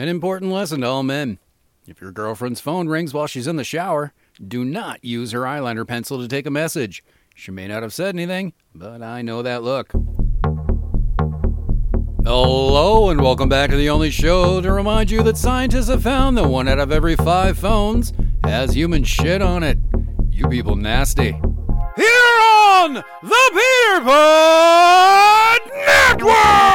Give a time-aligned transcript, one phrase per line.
[0.00, 1.38] An important lesson to all men.
[1.86, 5.86] If your girlfriend's phone rings while she's in the shower, do not use her eyeliner
[5.86, 7.04] pencil to take a message.
[7.34, 9.92] She may not have said anything, but I know that look.
[12.24, 16.38] Hello, and welcome back to the only show to remind you that scientists have found
[16.38, 19.76] that one out of every five phones has human shit on it.
[20.30, 21.32] You people nasty.
[21.96, 23.04] Here on the
[23.52, 26.70] Peter Pod Network!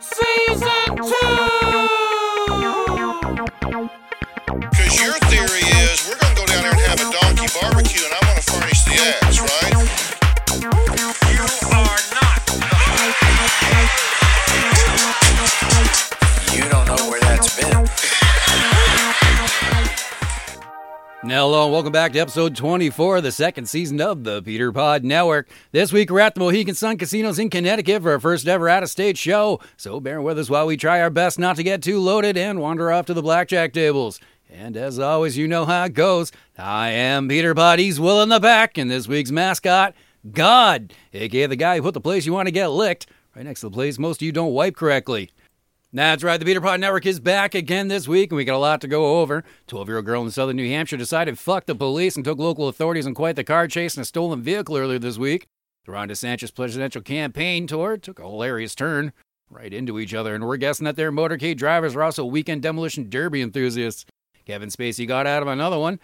[0.00, 1.02] Season 2!
[4.70, 8.04] Because your theory is we're going to go down there and have a donkey barbecue
[8.04, 9.74] and I want to furnish the ass, right?
[10.54, 12.38] You are not.
[16.54, 18.17] You don't know where that's been.
[21.22, 25.04] Hello, and welcome back to episode 24 of the second season of the Peter Pod
[25.04, 25.48] Network.
[25.72, 28.82] This week, we're at the Mohegan Sun Casinos in Connecticut for our first ever out
[28.82, 31.82] of state show, so bear with us while we try our best not to get
[31.82, 34.20] too loaded and wander off to the blackjack tables.
[34.50, 36.32] And as always, you know how it goes.
[36.56, 39.94] I am Peter Pod, he's Will in the back, and this week's mascot,
[40.30, 43.60] God, aka the guy who put the place you want to get licked right next
[43.60, 45.30] to the place most of you don't wipe correctly.
[45.90, 48.58] That's right, the Peter Pod Network is back again this week, and we got a
[48.58, 49.42] lot to go over.
[49.68, 52.68] 12 year old girl in southern New Hampshire decided fuck the police and took local
[52.68, 55.46] authorities on quite the car chase in a stolen vehicle earlier this week.
[55.86, 59.14] The Ron DeSantis presidential campaign tour took a hilarious turn
[59.48, 63.08] right into each other, and we're guessing that their motorcade drivers are also weekend demolition
[63.08, 64.04] derby enthusiasts.
[64.44, 66.00] Kevin Spacey got out of another one.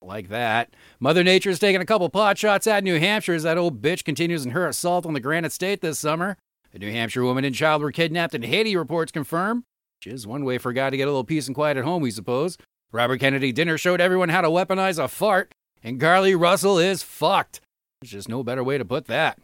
[0.00, 0.76] Like that.
[1.00, 4.44] Mother Nature's taking a couple pot shots at New Hampshire as that old bitch continues
[4.44, 6.36] in her assault on the Granite State this summer.
[6.74, 9.64] A New Hampshire woman and child were kidnapped in Haiti, reports confirm.
[9.98, 11.84] Which is one way for a guy to get a little peace and quiet at
[11.84, 12.58] home, we suppose.
[12.92, 15.52] Robert Kennedy dinner showed everyone how to weaponize a fart,
[15.82, 17.60] and Carlee Russell is fucked.
[18.00, 19.38] There's just no better way to put that.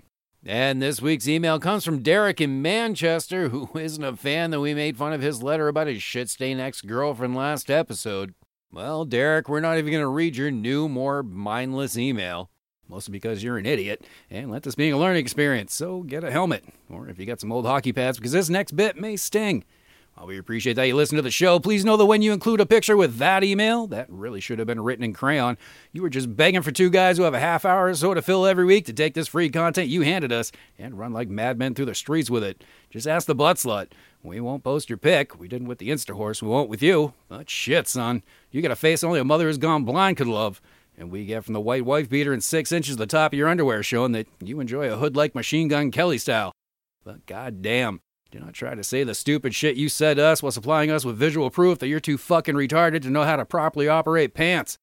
[0.47, 4.75] And this week's email comes from Derek in Manchester, who isn't a fan that we
[4.75, 8.35] made fun of his letter about his shit stained ex girlfriend last episode.
[8.71, 12.51] Well, Derek, we're not even going to read your new, more mindless email.
[12.89, 16.31] Mostly because you're an idiot, and let this being a learning experience, so get a
[16.31, 16.65] helmet.
[16.91, 19.65] Or if you got some old hockey pads, because this next bit may sting.
[20.15, 22.61] While we appreciate that you listen to the show, please know that when you include
[22.61, 25.59] a picture with that email, that really should have been written in crayon.
[25.93, 28.23] You were just begging for two guys who have a half hour or so to
[28.23, 31.75] fill every week to take this free content you handed us and run like madmen
[31.75, 32.63] through the streets with it.
[32.91, 33.89] Just ask the butt slut.
[34.23, 35.39] We won't post your pic.
[35.41, 36.41] We didn't with the Insta horse.
[36.41, 37.13] We won't with you.
[37.29, 38.23] But shit, son.
[38.53, 40.63] You got a face only a mother who's gone blind could love.
[40.97, 43.39] And we get from the white wife beater and six inches of the top of
[43.39, 46.53] your underwear showing that you enjoy a hood like Machine Gun Kelly style.
[47.05, 48.01] But goddamn,
[48.31, 51.05] do not try to say the stupid shit you said to us while supplying us
[51.05, 54.79] with visual proof that you're too fucking retarded to know how to properly operate pants.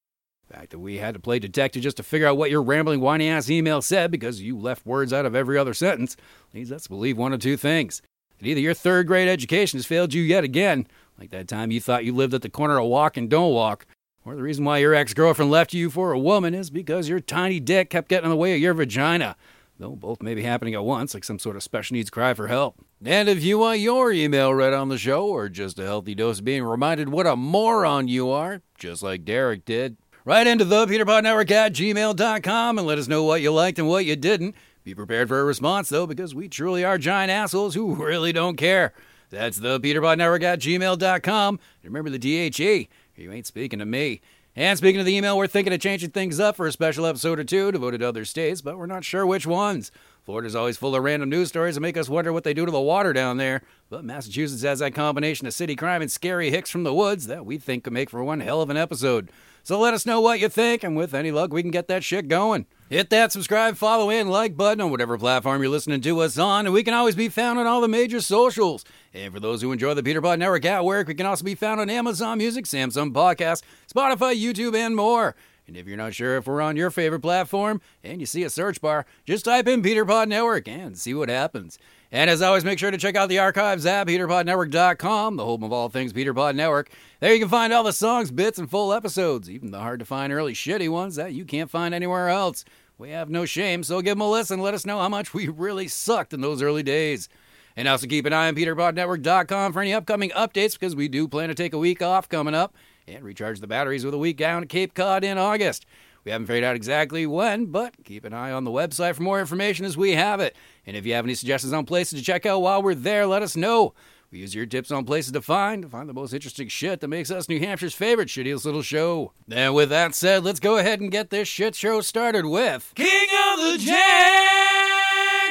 [0.47, 3.00] The fact that we had to play detective just to figure out what your rambling,
[3.00, 6.17] whiny ass email said because you left words out of every other sentence
[6.53, 8.01] leads us to believe one of two things.
[8.38, 11.79] That either your third grade education has failed you yet again, like that time you
[11.79, 13.85] thought you lived at the corner of walk and don't walk,
[14.25, 17.19] or the reason why your ex girlfriend left you for a woman is because your
[17.19, 19.35] tiny dick kept getting in the way of your vagina.
[19.79, 22.47] Though both may be happening at once, like some sort of special needs cry for
[22.47, 22.75] help.
[23.03, 26.37] And if you want your email read on the show, or just a healthy dose
[26.37, 30.85] of being reminded what a moron you are, just like Derek did, write into the
[30.85, 34.53] peterpodnetwork at gmail.com and let us know what you liked and what you didn't.
[34.83, 38.57] Be prepared for a response, though, because we truly are giant assholes who really don't
[38.57, 38.93] care.
[39.31, 41.59] That's the peterpodnetwork at gmail.com.
[41.83, 42.89] And remember the DHE.
[43.21, 44.21] You ain't speaking to me.
[44.55, 47.39] And speaking of the email, we're thinking of changing things up for a special episode
[47.39, 49.91] or two devoted to other states, but we're not sure which ones.
[50.25, 52.71] Florida's always full of random news stories that make us wonder what they do to
[52.71, 53.61] the water down there.
[53.89, 57.45] But Massachusetts has that combination of city crime and scary hicks from the woods that
[57.45, 59.29] we think could make for one hell of an episode.
[59.63, 62.03] So let us know what you think, and with any luck, we can get that
[62.03, 62.65] shit going.
[62.91, 66.66] Hit that subscribe, follow, and like button on whatever platform you're listening to us on,
[66.66, 68.84] and we can always be found on all the major socials.
[69.13, 71.56] And for those who enjoy the Peter Pod Network at work, we can also be
[71.56, 75.38] found on Amazon Music, Samsung Podcast, Spotify, YouTube, and more.
[75.68, 78.50] And if you're not sure if we're on your favorite platform and you see a
[78.50, 81.80] search bar, just type in Peter Pod Network and see what happens.
[82.12, 85.71] And as always, make sure to check out the archives at peterpodnetwork.com, the home of
[85.71, 86.92] all things Peter Pod Network.
[87.21, 90.06] There you can find all the songs, bits, and full episodes, even the hard to
[90.06, 92.65] find early shitty ones that you can't find anywhere else.
[93.01, 94.62] We have no shame, so give them a listen.
[94.62, 97.30] Let us know how much we really sucked in those early days.
[97.75, 101.50] And also keep an eye on peterpodnetwork.com for any upcoming updates because we do plan
[101.50, 102.75] to take a week off coming up
[103.07, 105.88] and recharge the batteries with a week down at Cape Cod in August.
[106.24, 109.39] We haven't figured out exactly when, but keep an eye on the website for more
[109.39, 110.56] information as we have it.
[110.86, 113.42] And if you have any suggestions on places to check out while we're there, let
[113.42, 113.95] us know.
[114.33, 117.30] Use your tips on places to find to find the most interesting shit that makes
[117.30, 119.33] us New Hampshire's favorite shittiest little show.
[119.51, 123.28] And with that said, let's go ahead and get this shit show started with King
[123.51, 123.78] of the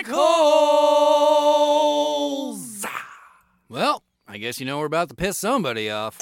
[0.06, 2.86] Jackholes.
[3.68, 6.16] Well, I guess you know we're about to piss somebody off.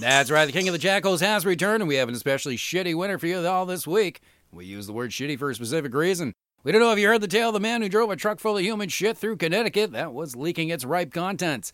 [0.00, 2.96] That's right, the King of the Jackholes has returned, and we have an especially shitty
[2.96, 4.20] winner for you all this week.
[4.50, 6.32] We use the word shitty for a specific reason.
[6.66, 8.40] We don't know if you heard the tale of the man who drove a truck
[8.40, 11.70] full of human shit through Connecticut that was leaking its ripe contents.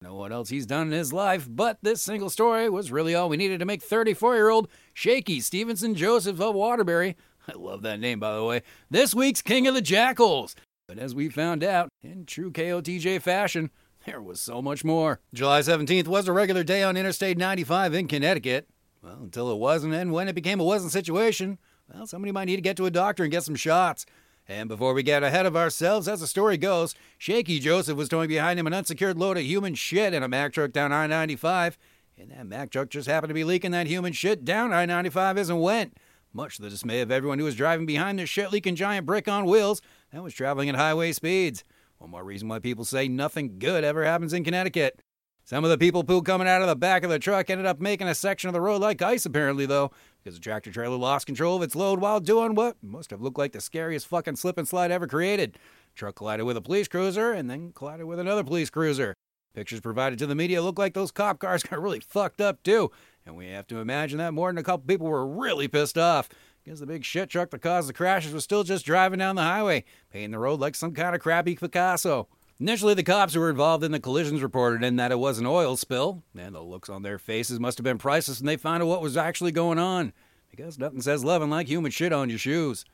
[0.00, 3.28] Know what else he's done in his life, but this single story was really all
[3.28, 7.16] we needed to make 34 year old Shaky Stevenson Joseph of Waterbury.
[7.48, 8.62] I love that name, by the way.
[8.90, 10.56] This week's King of the Jackholes.
[10.88, 13.70] But as we found out, in true KOTJ fashion,
[14.04, 15.20] there was so much more.
[15.32, 18.68] July 17th was a regular day on Interstate 95 in Connecticut.
[19.00, 21.56] Well, until it wasn't, and when it became a wasn't situation,
[21.92, 24.06] well, somebody might need to get to a doctor and get some shots.
[24.46, 28.28] And before we get ahead of ourselves, as the story goes, Shaky Joseph was towing
[28.28, 31.78] behind him an unsecured load of human shit in a Mack truck down I 95.
[32.18, 35.38] And that Mack truck just happened to be leaking that human shit down I 95
[35.38, 35.96] as it went.
[36.32, 39.28] Much to the dismay of everyone who was driving behind this shit leaking giant brick
[39.28, 39.80] on wheels
[40.12, 41.64] that was traveling at highway speeds.
[41.98, 45.00] One more reason why people say nothing good ever happens in Connecticut.
[45.46, 47.80] Some of the people poo coming out of the back of the truck ended up
[47.80, 49.90] making a section of the road like ice, apparently, though,
[50.24, 53.38] because the tractor trailer lost control of its load while doing what must have looked
[53.38, 55.58] like the scariest fucking slip and slide ever created.
[55.94, 59.14] Truck collided with a police cruiser and then collided with another police cruiser.
[59.54, 62.90] Pictures provided to the media look like those cop cars got really fucked up, too.
[63.26, 66.28] And we have to imagine that more than a couple people were really pissed off.
[66.64, 69.42] Because the big shit truck that caused the crashes was still just driving down the
[69.42, 72.28] highway, painting the road like some kind of crappy Picasso.
[72.60, 75.46] Initially, the cops who were involved in the collisions reported in that it was an
[75.46, 78.82] oil spill, and the looks on their faces must have been priceless when they found
[78.82, 80.12] out what was actually going on.
[80.50, 82.84] Because nothing says loving like human shit on your shoes.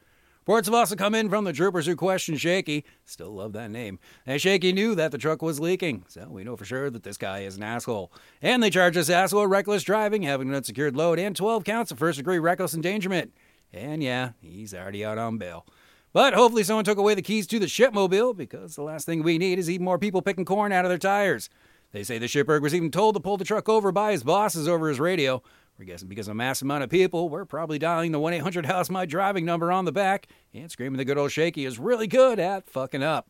[0.41, 2.87] Reports have also come in from the troopers who questioned Shaky.
[3.05, 3.99] Still love that name.
[4.27, 7.19] And Shaky knew that the truck was leaking, so we know for sure that this
[7.19, 8.11] guy is an asshole.
[8.41, 11.99] And they charge this asshole reckless driving, having an unsecured load, and 12 counts of
[11.99, 13.35] first degree reckless endangerment.
[13.75, 15.67] And yeah, he's already out on bail.
[16.13, 19.39] But hopefully someone took away the keys to the shipmobile because the last thing we
[19.39, 21.49] need is even more people picking corn out of their tires.
[21.93, 24.67] They say the shipberg was even told to pull the truck over by his bosses
[24.67, 25.43] over his radio.
[25.79, 28.67] We're guessing because of a mass amount of people, we're probably dialing the 1 800
[28.67, 32.07] House My Driving number on the back and screaming the good old Shaky is really
[32.07, 33.29] good at fucking up.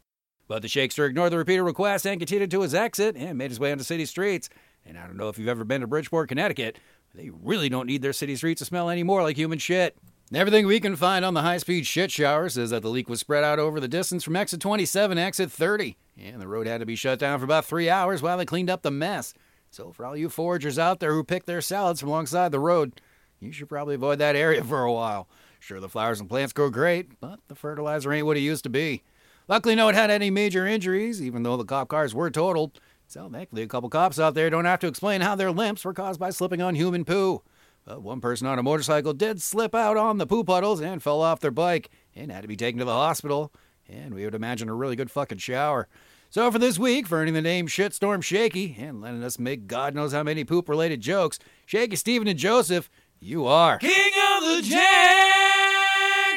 [0.49, 3.61] But the Shakester ignored the repeated request and continued to his exit and made his
[3.61, 4.49] way onto city streets.
[4.85, 6.79] And I don't know if you've ever been to Bridgeport, Connecticut,
[7.15, 9.97] they really don't need their city streets to smell any more like human shit.
[10.33, 13.19] Everything we can find on the high speed shit shower says that the leak was
[13.19, 16.79] spread out over the distance from exit 27 to exit 30, and the road had
[16.79, 19.35] to be shut down for about three hours while they cleaned up the mess.
[19.73, 23.01] So, for all you foragers out there who pick their salads from alongside the road,
[23.41, 25.29] you should probably avoid that area for a while.
[25.59, 28.71] Sure, the flowers and plants grow great, but the fertilizer ain't what it used to
[28.71, 29.03] be.
[29.49, 32.79] Luckily, no one had any major injuries, even though the cop cars were totaled.
[33.09, 35.93] So, thankfully, a couple cops out there don't have to explain how their limps were
[35.93, 37.43] caused by slipping on human poo.
[37.91, 41.21] But one person on a motorcycle did slip out on the poo puddles and fell
[41.21, 43.53] off their bike and had to be taken to the hospital.
[43.89, 45.89] And we would imagine a really good fucking shower.
[46.29, 49.97] So for this week, for earning the name Shitstorm Shaky and letting us make God
[49.97, 52.89] knows how many poop related jokes, Shaky, Stephen, and Joseph,
[53.19, 54.63] you are King of the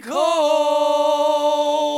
[0.02, 1.93] Jackholes!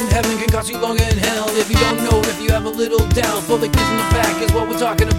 [0.00, 1.48] In heaven can cost you longer in hell.
[1.50, 4.08] If you don't know, if you have a little doubt, for the kids in the
[4.16, 5.09] back is what we're talking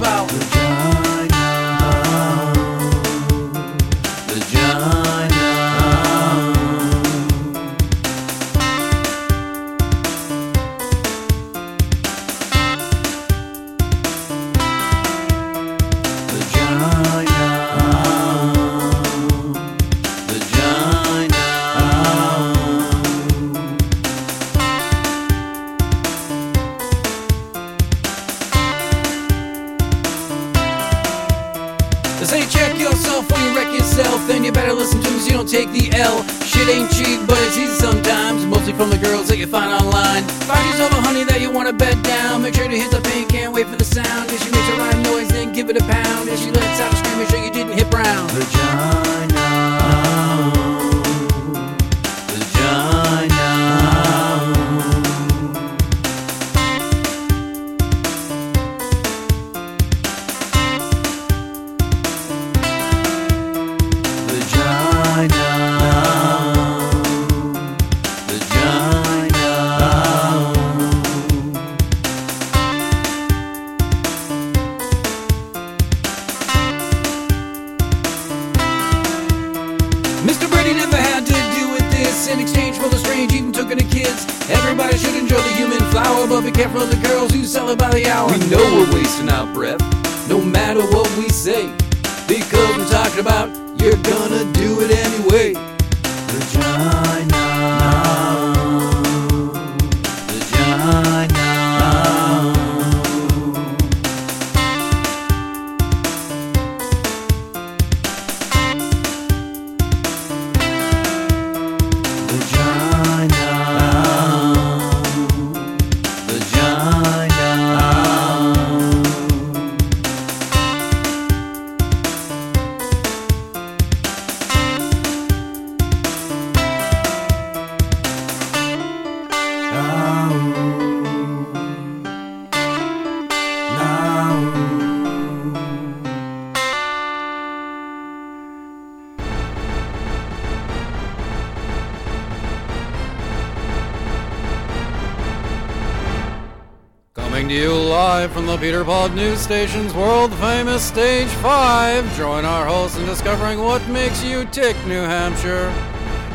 [148.62, 152.16] Peter Pod News Station's world famous Stage 5.
[152.16, 155.74] Join our hosts in discovering what makes you tick, New Hampshire.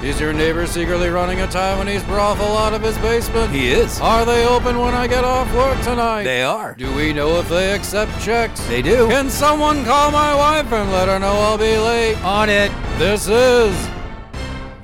[0.02, 3.52] Is your neighbor secretly running a Taiwanese brothel out of his basement?
[3.52, 4.00] He is.
[4.00, 6.24] Are they open when I get off work tonight?
[6.24, 6.74] They are.
[6.74, 8.58] Do we know if they accept checks?
[8.66, 9.06] They do.
[9.06, 12.20] Can someone call my wife and let her know I'll be late?
[12.24, 12.72] On it.
[12.98, 13.88] This is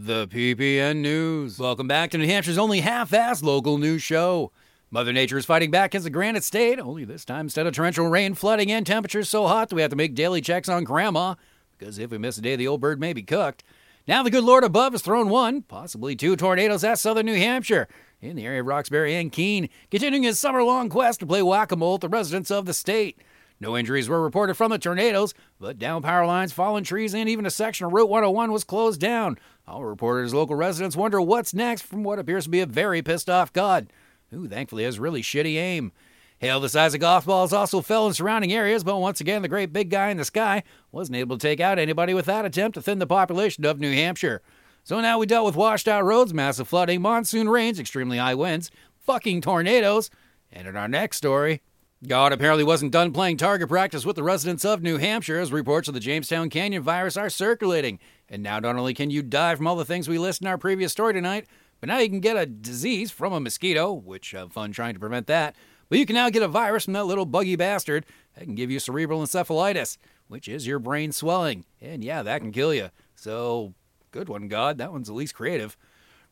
[0.01, 1.59] the PPN News.
[1.59, 4.53] Welcome back to New Hampshire's only half-assed local news show.
[4.95, 8.09] Mother Nature is fighting back against the Granite State, only this time instead of torrential
[8.09, 11.37] rain, flooding, and temperatures so hot that we have to make daily checks on Grandma,
[11.79, 13.65] because if we miss a day, the old bird may be cooked.
[14.07, 17.89] Now the good Lord above has thrown one, possibly two tornadoes at southern New Hampshire,
[18.21, 22.03] in the area of Roxbury and Keene, continuing his summer-long quest to play whack-a-mole with
[22.03, 23.17] the residents of the state.
[23.61, 27.47] No injuries were reported from the tornadoes, but down power lines, fallen trees, and even
[27.47, 29.39] a section of Route 101 was closed down.
[29.67, 33.31] All reporters, local residents wonder what's next from what appears to be a very pissed
[33.31, 33.91] off God
[34.33, 35.93] who thankfully has really shitty aim.
[36.39, 39.49] Hail the size of golf balls also fell in surrounding areas, but once again, the
[39.49, 42.75] great big guy in the sky wasn't able to take out anybody with that attempt
[42.75, 44.43] to thin the population of New Hampshire.
[44.83, 48.73] So now we dealt with washed out roads, massive flooding, monsoon rains, extremely high winds,
[48.99, 50.11] fucking tornadoes,
[50.51, 51.63] and in our next story,
[52.09, 55.87] God apparently wasn't done playing target practice with the residents of New Hampshire as reports
[55.87, 58.01] of the Jamestown Canyon virus are circulating.
[58.29, 60.59] And now not only can you die from all the things we listed in our
[60.59, 61.47] previous story tonight,
[61.83, 65.01] but now you can get a disease from a mosquito, which have fun trying to
[65.01, 65.57] prevent that.
[65.89, 68.71] But you can now get a virus from that little buggy bastard that can give
[68.71, 69.99] you cerebral encephalitis,
[70.29, 71.65] which is your brain swelling.
[71.81, 72.91] And yeah, that can kill you.
[73.17, 73.75] So,
[74.13, 74.79] good one, God.
[74.79, 75.77] That one's the least creative.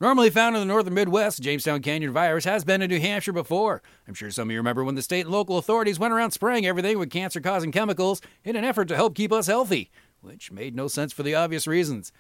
[0.00, 3.83] Normally found in the northern Midwest, Jamestown Canyon virus has been in New Hampshire before.
[4.07, 6.64] I'm sure some of you remember when the state and local authorities went around spraying
[6.64, 9.90] everything with cancer causing chemicals in an effort to help keep us healthy,
[10.21, 12.12] which made no sense for the obvious reasons.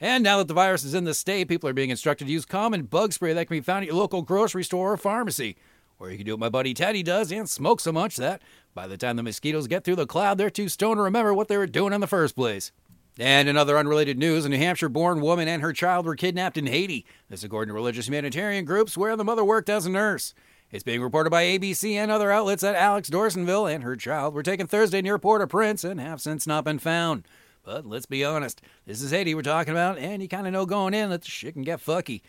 [0.00, 2.44] And now that the virus is in the state, people are being instructed to use
[2.44, 5.56] common bug spray that can be found at your local grocery store or pharmacy.
[5.98, 8.40] Or you can do what my buddy Teddy does and smoke so much that
[8.74, 11.48] by the time the mosquitoes get through the cloud, they're too stoned to remember what
[11.48, 12.70] they were doing in the first place.
[13.18, 16.56] And in other unrelated news, a New Hampshire born woman and her child were kidnapped
[16.56, 17.04] in Haiti.
[17.28, 20.34] This, according to religious humanitarian groups, where the mother worked as a nurse.
[20.70, 24.44] It's being reported by ABC and other outlets that Alix Dorsainvil and her child were
[24.44, 27.26] taken Thursday near Port au Prince and have since not been found.
[27.68, 30.64] But let's be honest, this is Haiti we're talking about, and you kind of know
[30.64, 32.22] going in that the shit can get fucky.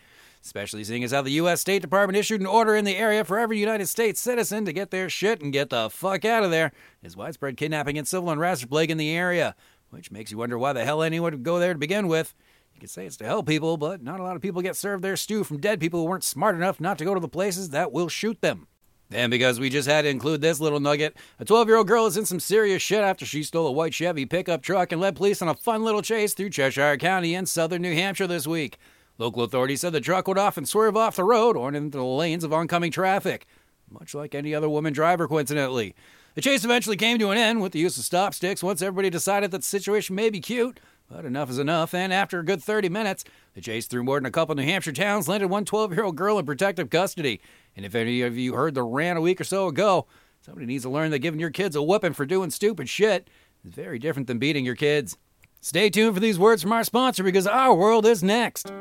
[0.44, 1.62] Especially seeing as how the U.S.
[1.62, 4.90] State Department issued an order in the area for every United States citizen to get
[4.90, 6.72] their shit and get the fuck out of there.
[7.00, 9.54] There's widespread kidnapping and civil unrest plaguing the area,
[9.88, 12.34] which makes you wonder why the hell anyone would go there to begin with.
[12.74, 15.02] You could say it's to help people, but not a lot of people get served
[15.02, 17.70] their stew from dead people who weren't smart enough not to go to the places
[17.70, 18.66] that will shoot them.
[19.12, 22.06] And because we just had to include this little nugget, a 12 year old girl
[22.06, 25.16] is in some serious shit after she stole a white Chevy pickup truck and led
[25.16, 28.78] police on a fun little chase through Cheshire County in southern New Hampshire this week.
[29.18, 32.44] Local authorities said the truck would often swerve off the road or into the lanes
[32.44, 33.46] of oncoming traffic,
[33.90, 35.94] much like any other woman driver, coincidentally.
[36.36, 39.10] The chase eventually came to an end with the use of stop sticks once everybody
[39.10, 40.78] decided that the situation may be cute,
[41.10, 43.24] but enough is enough, and after a good 30 minutes,
[43.54, 46.16] the chase through more than a couple New Hampshire towns landed one 12 year old
[46.16, 47.40] girl in protective custody.
[47.76, 50.06] And if any of you heard the rant a week or so ago,
[50.40, 53.28] somebody needs to learn that giving your kids a whooping for doing stupid shit
[53.64, 55.16] is very different than beating your kids.
[55.60, 58.72] Stay tuned for these words from our sponsor because our world is next.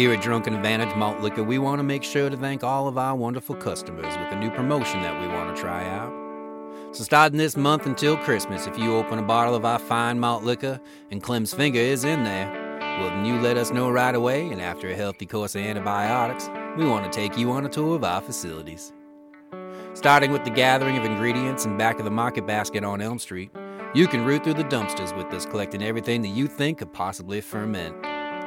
[0.00, 2.96] Here at Drunken Advantage Malt Liquor, we want to make sure to thank all of
[2.96, 6.10] our wonderful customers with a new promotion that we want to try out.
[6.92, 10.42] So, starting this month until Christmas, if you open a bottle of our fine malt
[10.42, 10.80] liquor
[11.10, 14.62] and Clem's finger is in there, well, then you let us know right away, and
[14.62, 18.02] after a healthy course of antibiotics, we want to take you on a tour of
[18.02, 18.94] our facilities.
[19.92, 23.50] Starting with the gathering of ingredients in back of the market basket on Elm Street,
[23.92, 27.42] you can root through the dumpsters with us, collecting everything that you think could possibly
[27.42, 27.94] ferment,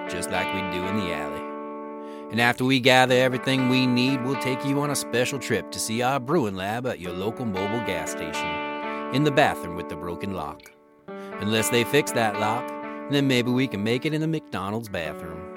[0.10, 1.42] just like we do in the alley.
[2.32, 5.80] And after we gather everything we need, we'll take you on a special trip to
[5.80, 9.96] see our brewing lab at your local mobile gas station, in the bathroom with the
[9.96, 10.72] broken lock.
[11.08, 12.68] Unless they fix that lock,
[13.12, 15.56] then maybe we can make it in the McDonald's bathroom.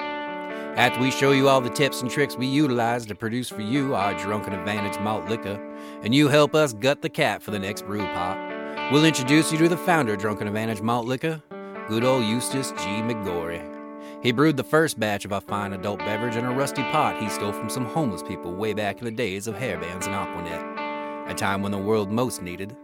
[0.76, 3.94] After we show you all the tips and tricks we utilize to produce for you
[3.94, 5.58] our Drunken Advantage malt liquor,
[6.02, 9.56] and you help us gut the cat for the next brew pot, we'll introduce you
[9.56, 11.42] to the founder of Drunken Advantage malt liquor,
[11.88, 12.76] good old Eustace G.
[12.76, 13.75] McGorry.
[14.22, 17.28] He brewed the first batch of a fine adult beverage in a rusty pot he
[17.28, 21.34] stole from some homeless people way back in the days of hairbands and Aquanet, a
[21.34, 22.76] time when the world most needed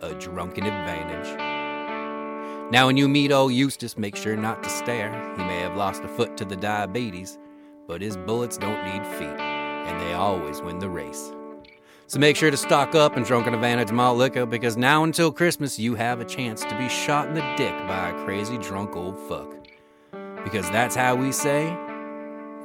[0.00, 1.36] a drunken advantage.
[2.70, 5.10] Now, when you meet old Eustace, make sure not to stare.
[5.36, 7.38] He may have lost a foot to the diabetes,
[7.86, 11.32] but his bullets don't need feet, and they always win the race.
[12.06, 15.78] So make sure to stock up in Drunken Advantage malt liquor because now until Christmas
[15.78, 19.18] you have a chance to be shot in the dick by a crazy drunk old
[19.28, 19.57] fuck.
[20.44, 21.76] Because that's how we say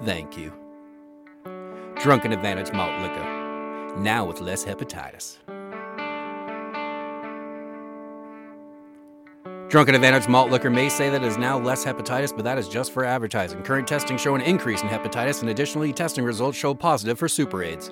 [0.03, 0.53] thank you.
[1.97, 5.37] Drunken Advantage malt liquor, now with less hepatitis.
[9.69, 12.67] Drunken Advantage malt liquor may say that it is now less hepatitis, but that is
[12.67, 13.63] just for advertising.
[13.63, 17.63] Current testing show an increase in hepatitis, and additionally, testing results show positive for super
[17.63, 17.89] AIDS.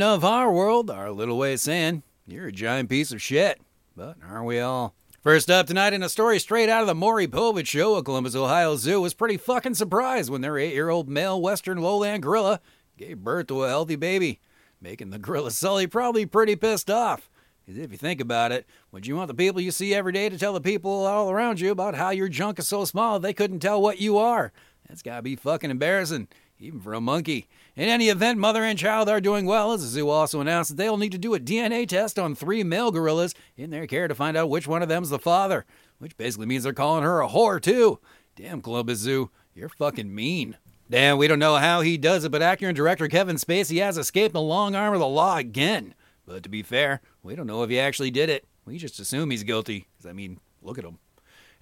[0.00, 3.60] Of Our World, our little way of saying you're a giant piece of shit.
[3.94, 4.94] But aren't we all?
[5.20, 8.34] First up tonight in a story straight out of the Maury Povich show at Columbus,
[8.34, 12.60] Ohio Zoo was pretty fucking surprised when their eight year old male western lowland gorilla
[12.96, 14.40] gave birth to a healthy baby,
[14.80, 17.28] making the gorilla Sully probably pretty pissed off.
[17.66, 20.28] 'Cause if you think about it, would you want the people you see every day
[20.28, 23.32] to tell the people all around you about how your junk is so small they
[23.34, 24.52] couldn't tell what you are?
[24.88, 26.26] That's gotta be fucking embarrassing,
[26.62, 27.48] even for a monkey.
[27.74, 30.76] In any event, mother and child are doing well, as the zoo also announced that
[30.76, 34.14] they'll need to do a DNA test on three male gorillas in their care to
[34.14, 35.66] find out which one of them's the father,
[35.98, 37.98] which basically means they're calling her a whore, too.
[38.36, 40.56] Damn, Columbus Zoo, you're fucking mean.
[40.88, 43.98] Damn, we don't know how he does it, but actor and director Kevin Spacey has
[43.98, 45.94] escaped the long arm of the law again.
[46.26, 48.44] But to be fair, we don't know if he actually did it.
[48.64, 49.88] We just assume he's guilty.
[49.98, 50.98] 'cause, I mean, look at him.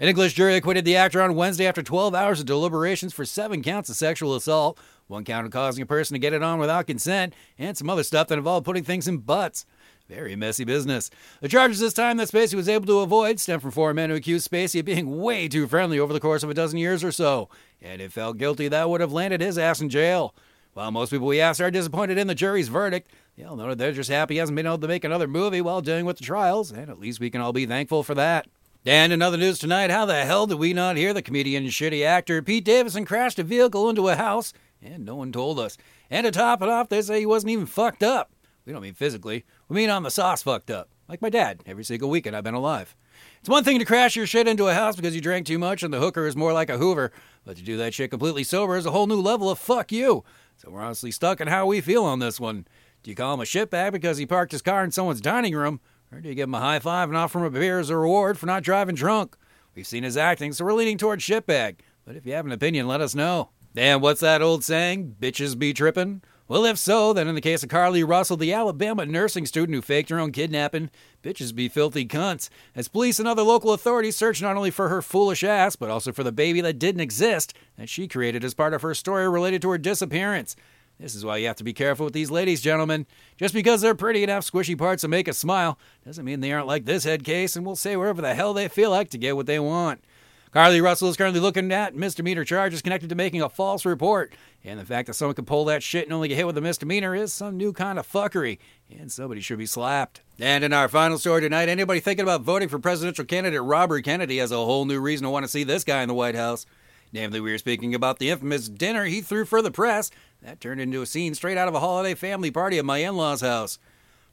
[0.01, 3.63] An English jury acquitted the actor on Wednesday after 12 hours of deliberations for seven
[3.63, 6.87] counts of sexual assault, one count of causing a person to get it on without
[6.87, 9.67] consent, and some other stuff that involved putting things in butts.
[10.09, 11.11] Very messy business.
[11.43, 14.17] The charges this time that Spacey was able to avoid stem from four men who
[14.17, 17.13] accused Spacey of being way too friendly over the course of a dozen years or
[17.13, 17.51] so.
[17.83, 20.35] And if felt guilty, that would have landed his ass in jail.
[20.73, 23.93] While most people we asked are disappointed in the jury's verdict, they all know they're
[23.93, 26.71] just happy he hasn't been able to make another movie while dealing with the trials,
[26.71, 28.47] and at least we can all be thankful for that.
[28.87, 31.73] And in other news tonight, how the hell did we not hear the comedian and
[31.73, 35.77] shitty actor Pete Davidson crashed a vehicle into a house, and no one told us.
[36.09, 38.33] And to top it off, they say he wasn't even fucked up.
[38.65, 40.89] We don't mean physically, we mean on the sauce fucked up.
[41.09, 42.97] Like my dad, every single weekend I've been alive.
[43.41, 45.83] It's one thing to crash your shit into a house because you drank too much
[45.83, 47.13] and the hooker is more like a Hoover,
[47.45, 50.25] but to do that shit completely sober is a whole new level of fuck you.
[50.57, 52.67] So we're honestly stuck in how we feel on this one.
[53.03, 55.81] Do you call him a shitbag because he parked his car in someone's dining room?
[56.13, 57.97] Or do you give him a high five and offer him a beer as a
[57.97, 59.37] reward for not driving drunk?
[59.75, 61.77] We've seen his acting, so we're leaning toward shitbag.
[62.05, 63.51] But if you have an opinion, let us know.
[63.77, 65.17] And what's that old saying?
[65.21, 66.23] Bitches be trippin'?
[66.49, 69.83] Well, if so, then in the case of Carlee Russell, the Alabama nursing student who
[69.83, 70.91] faked her own kidnapping,
[71.23, 72.49] bitches be filthy cunts.
[72.75, 76.11] As police and other local authorities search not only for her foolish ass, but also
[76.11, 79.63] for the baby that didn't exist that she created as part of her story related
[79.63, 80.57] to her disappearance.
[81.01, 83.07] This is why you have to be careful with these ladies, gentlemen.
[83.39, 86.53] Just because they're pretty and have squishy parts that make us smile doesn't mean they
[86.53, 89.19] aren't like this head case and will say wherever the hell they feel like to
[89.19, 90.05] get what they want.
[90.53, 94.35] Carlee Russell is currently looking at misdemeanor charges connected to making a false report.
[94.63, 96.61] And the fact that someone can pull that shit and only get hit with a
[96.61, 98.59] misdemeanor is some new kind of fuckery.
[98.91, 100.21] And somebody should be slapped.
[100.39, 104.39] And in our final story tonight, anybody thinking about voting for presidential candidate Robert Kennedy
[104.39, 106.67] has a whole new reason to want to see this guy in the White House.
[107.13, 110.11] Namely, we were speaking about the infamous dinner he threw for the press.
[110.43, 113.17] That turned into a scene straight out of a holiday family party at my in
[113.17, 113.79] law's house.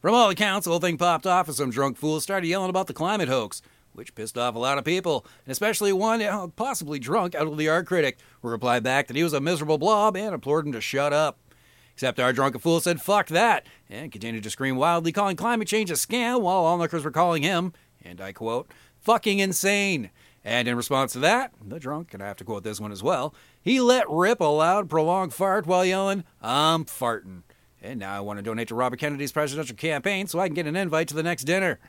[0.02, 2.86] From all accounts, the whole thing popped off as some drunk fool started yelling about
[2.86, 3.64] the climate hoax,
[3.94, 7.58] which pissed off a lot of people, and especially one uh, possibly drunk out of
[7.58, 10.72] the art critic, who replied back that he was a miserable blob and implored him
[10.72, 11.40] to shut up.
[11.94, 15.90] Except our drunken fool said fuck that, and continued to scream wildly, calling climate change
[15.90, 17.74] a scam while onlookers were calling him,
[18.06, 20.12] and I quote, fucking insane.
[20.48, 23.04] And in response to that, the drunk, and I have to quote this one as
[23.04, 27.44] well, he let rip a loud, prolonged fart while yelling, I'm farting.
[27.82, 30.66] And now I want to donate to Robert Kennedy's presidential campaign so I can get
[30.66, 31.80] an invite to the next dinner.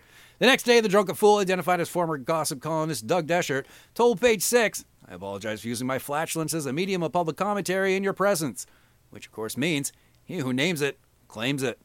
[0.40, 4.42] The next day, the drunken fool, identified as former gossip columnist Doug Dechert, told Page
[4.42, 8.12] Six, I apologize for using my flatulence as a medium of public commentary in your
[8.12, 8.66] presence.
[9.10, 9.92] Which, of course, means
[10.24, 11.78] he who names it claims it.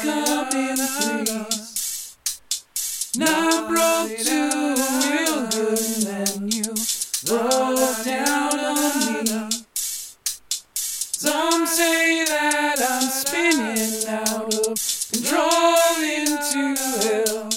[0.00, 2.16] To come in threes.
[3.16, 4.74] Now broke two
[5.08, 6.74] real good then you
[7.26, 9.50] broke down on me.
[10.74, 14.78] Some say that I'm spinning out of
[15.10, 17.48] control into hell.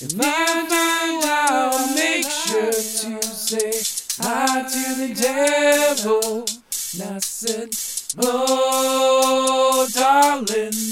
[0.00, 3.72] If I find out, I'll make sure to say
[4.22, 6.44] hi to the devil.
[6.94, 7.70] And I said,
[8.16, 10.83] Oh, darling.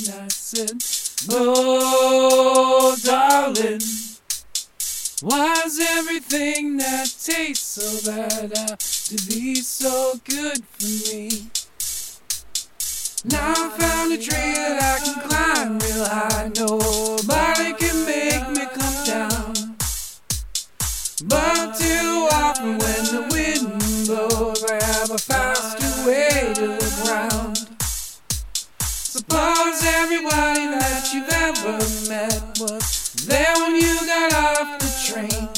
[0.55, 0.83] Said,
[1.31, 3.81] Oh, darling.
[5.23, 11.49] Why's everything that tastes so bad have to be so good for me?
[13.25, 16.51] Now I found a tree that I can climb real high.
[16.55, 19.77] Nobody can make me come down.
[21.29, 26.82] But too often when the wind blows, I have a faster way to.
[29.33, 35.49] Suppose everybody that you've ever met was there when you got off the train.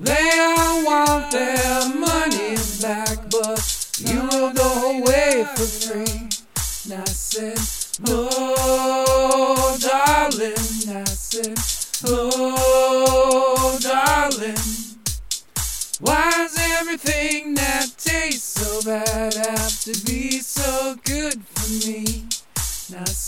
[0.00, 3.60] They all want their money back, but
[3.98, 6.30] you will go away for free.
[6.86, 7.58] And I said,
[8.08, 8.67] Oh,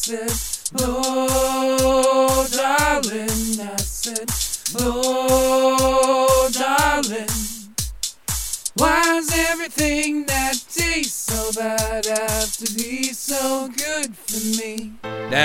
[0.09, 0.60] And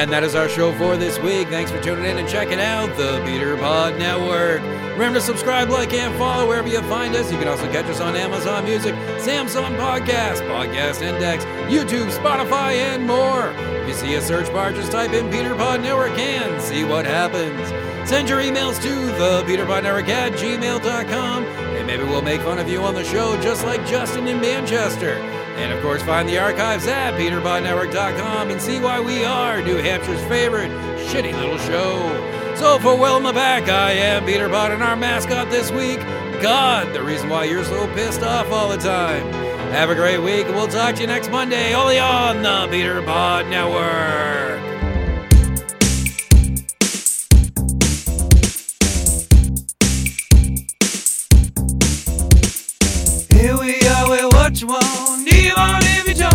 [0.06, 1.48] And that is our show for this week.
[1.48, 4.62] Thanks for tuning in and checking out the Peter Pod Network.
[4.94, 7.32] Remember to subscribe, like, and follow wherever you find us.
[7.32, 13.08] You can also catch us on Amazon Music, Samsung Podcast, Podcast Index, YouTube, Spotify, and
[13.08, 13.50] more.
[13.82, 17.06] If you see a search bar, just type in Peter Pod Network and see what
[17.06, 17.68] happens.
[18.08, 22.84] Send your emails to the peterpodnetwork at gmail.com and maybe we'll make fun of you
[22.84, 25.45] on the show just like Justin in Manchester.
[25.56, 30.24] And of course, find the archives at peterpodnetwork.com and see why we are New Hampshire's
[30.26, 30.72] favorite
[31.08, 32.56] shitty little show.
[32.56, 36.00] So for the back, I am Peter Pod and our mascot this week,
[36.42, 39.26] God, the reason why you're so pissed off all the time.
[39.72, 43.02] Have a great week, and we'll talk to you next Monday, only on the Peter
[43.02, 44.65] Pod Network.
[54.56, 56.35] What you want, even if you don't.